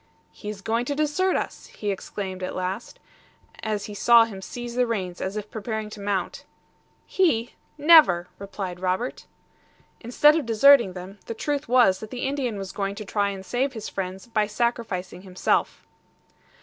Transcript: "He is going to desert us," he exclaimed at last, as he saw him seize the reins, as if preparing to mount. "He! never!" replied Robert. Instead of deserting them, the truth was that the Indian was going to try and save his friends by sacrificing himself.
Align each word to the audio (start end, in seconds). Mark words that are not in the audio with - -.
"He 0.31 0.49
is 0.49 0.61
going 0.63 0.85
to 0.85 0.95
desert 0.95 1.35
us," 1.35 1.67
he 1.67 1.91
exclaimed 1.91 2.41
at 2.41 2.55
last, 2.55 2.99
as 3.61 3.85
he 3.85 3.93
saw 3.93 4.25
him 4.25 4.41
seize 4.41 4.73
the 4.73 4.87
reins, 4.87 5.21
as 5.21 5.37
if 5.37 5.51
preparing 5.51 5.91
to 5.91 5.99
mount. 5.99 6.43
"He! 7.05 7.53
never!" 7.77 8.27
replied 8.39 8.79
Robert. 8.79 9.27
Instead 9.99 10.35
of 10.35 10.47
deserting 10.47 10.93
them, 10.93 11.19
the 11.27 11.35
truth 11.35 11.67
was 11.69 11.99
that 11.99 12.09
the 12.09 12.21
Indian 12.25 12.57
was 12.57 12.71
going 12.71 12.95
to 12.95 13.05
try 13.05 13.29
and 13.29 13.45
save 13.45 13.73
his 13.73 13.89
friends 13.89 14.25
by 14.25 14.47
sacrificing 14.47 15.21
himself. 15.21 15.85